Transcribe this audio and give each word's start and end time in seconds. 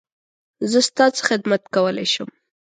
زه 0.71 0.79
ستا 0.89 1.05
څه 1.15 1.21
خدمت 1.27 1.61
کولی 1.75 2.07
شم؟ 2.13 2.29